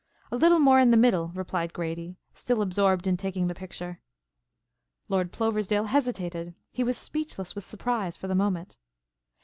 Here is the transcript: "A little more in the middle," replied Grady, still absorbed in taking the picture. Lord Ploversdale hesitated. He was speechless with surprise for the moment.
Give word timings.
"A 0.31 0.35
little 0.35 0.57
more 0.57 0.79
in 0.79 0.89
the 0.89 0.97
middle," 0.97 1.27
replied 1.35 1.73
Grady, 1.73 2.17
still 2.33 2.63
absorbed 2.63 3.05
in 3.05 3.17
taking 3.17 3.45
the 3.45 3.53
picture. 3.53 4.01
Lord 5.09 5.31
Ploversdale 5.31 5.85
hesitated. 5.85 6.55
He 6.71 6.83
was 6.83 6.97
speechless 6.97 7.53
with 7.53 7.65
surprise 7.65 8.17
for 8.17 8.25
the 8.27 8.33
moment. 8.33 8.77